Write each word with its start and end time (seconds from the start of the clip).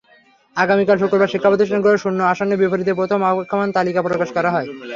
আগামীকাল 0.55 0.97
শুক্রবার 1.01 1.31
শিক্ষাপ্রতিষ্ঠানগুলোর 1.33 2.01
শূন্য 2.03 2.19
আসনের 2.31 2.59
বিপরীতে 2.61 2.93
প্রথম 2.99 3.19
অপেক্ষমাণ 3.23 3.67
তালিকা 3.77 3.99
প্রকাশ 4.07 4.29
করা 4.37 4.49
হবে। 4.53 4.67